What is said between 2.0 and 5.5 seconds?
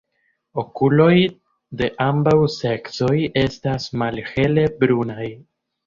ambaŭ seksoj estas malhele brunaj.